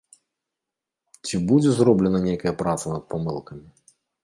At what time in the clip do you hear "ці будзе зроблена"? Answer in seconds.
1.27-2.23